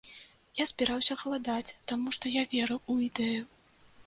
[0.61, 3.41] Я збіраўся галадаць, таму што я верыў у ідэю.